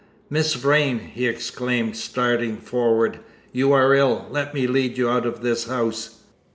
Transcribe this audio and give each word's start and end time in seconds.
"Miss 0.31 0.55
Vrain!" 0.55 0.97
he 1.13 1.27
exclaimed, 1.27 1.95
starting 1.95 2.57
forward, 2.57 3.19
"you 3.51 3.71
are 3.71 3.93
ill! 3.93 4.25
Let 4.31 4.51
me 4.51 4.65
lead 4.65 4.97
you 4.97 5.07
out 5.11 5.27
of 5.27 5.41
this 5.43 5.65
house." 5.65 6.21